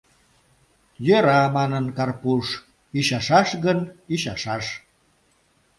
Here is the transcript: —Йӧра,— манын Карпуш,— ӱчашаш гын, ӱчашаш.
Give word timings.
—Йӧра,— 1.07 1.41
манын 1.57 1.85
Карпуш,— 1.97 2.47
ӱчашаш 2.99 3.49
гын, 3.65 3.79
ӱчашаш. 4.13 4.65